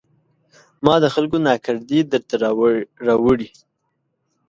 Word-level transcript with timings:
ما 0.85 0.95
د 1.03 1.05
خلکو 1.15 1.37
ناکردې 1.47 1.99
درته 2.11 2.35
راوړي 3.09 3.49